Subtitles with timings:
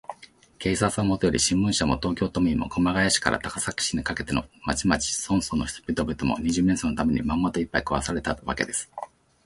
[0.57, 8.91] 警察はもとより、新聞社も、東京都民も、熊谷市から高崎市にかけての町々村々の人々も、二十面相のために、まんまと、いっぱい食わされたわけです。